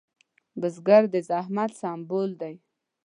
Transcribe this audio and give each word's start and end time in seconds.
بزګر 0.59 1.03
د 1.13 1.15
زحمت 1.29 1.71
سمبول 1.81 2.29
دی 2.41 2.55